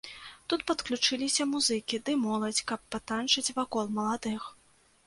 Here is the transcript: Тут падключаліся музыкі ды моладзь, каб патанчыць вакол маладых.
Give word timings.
Тут 0.53 0.63
падключаліся 0.69 1.47
музыкі 1.51 2.01
ды 2.09 2.17
моладзь, 2.25 2.65
каб 2.73 2.79
патанчыць 2.97 3.49
вакол 3.61 3.97
маладых. 4.01 4.55